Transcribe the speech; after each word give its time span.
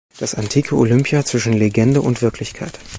Das 0.17 0.33
antike 0.33 0.75
Olympia 0.77 1.23
zwischen 1.23 1.53
Legende 1.53 2.01
und 2.01 2.23
Wirklichkeit. 2.23 2.79